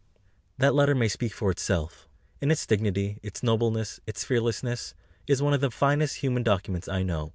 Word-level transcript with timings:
That 0.57 0.73
letter 0.73 0.95
may 0.95 1.07
speak 1.07 1.31
for 1.31 1.51
itself. 1.51 2.07
In 2.41 2.49
its 2.49 2.65
dignity, 2.65 3.19
its 3.21 3.43
nobleness, 3.43 3.99
its 4.07 4.23
fearlessness, 4.23 4.95
it 5.27 5.31
is 5.33 5.43
one 5.43 5.53
of 5.53 5.61
the 5.61 5.69
finest 5.69 6.15
human 6.15 6.41
documents 6.41 6.87
I 6.87 7.03
know. 7.03 7.29